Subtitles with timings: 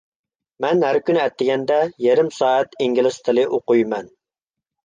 [0.63, 4.11] مەن ھەر كۈنى ئەتىگەندە يېرىم سائەت ئىنگلىز تىلى ئوقۇيمەن.